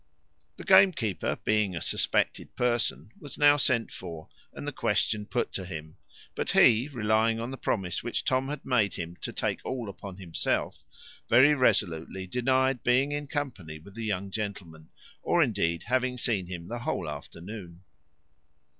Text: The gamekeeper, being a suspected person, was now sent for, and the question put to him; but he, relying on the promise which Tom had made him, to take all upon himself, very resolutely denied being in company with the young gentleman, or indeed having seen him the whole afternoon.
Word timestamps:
The 0.57 0.63
gamekeeper, 0.63 1.37
being 1.43 1.75
a 1.75 1.79
suspected 1.79 2.55
person, 2.55 3.11
was 3.19 3.37
now 3.37 3.55
sent 3.55 3.91
for, 3.91 4.29
and 4.51 4.67
the 4.67 4.71
question 4.71 5.27
put 5.27 5.51
to 5.53 5.63
him; 5.63 5.95
but 6.33 6.49
he, 6.49 6.87
relying 6.91 7.39
on 7.39 7.51
the 7.51 7.57
promise 7.59 8.01
which 8.01 8.25
Tom 8.25 8.47
had 8.47 8.65
made 8.65 8.95
him, 8.95 9.15
to 9.21 9.31
take 9.31 9.63
all 9.63 9.87
upon 9.89 10.17
himself, 10.17 10.83
very 11.29 11.53
resolutely 11.53 12.25
denied 12.25 12.81
being 12.81 13.11
in 13.11 13.27
company 13.27 13.77
with 13.77 13.93
the 13.93 14.03
young 14.05 14.31
gentleman, 14.31 14.89
or 15.21 15.43
indeed 15.43 15.83
having 15.83 16.17
seen 16.17 16.47
him 16.47 16.67
the 16.67 16.79
whole 16.79 17.07
afternoon. 17.07 17.83